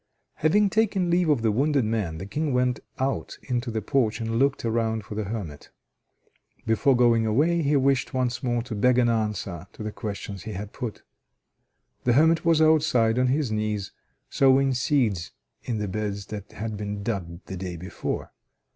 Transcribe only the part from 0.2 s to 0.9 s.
Having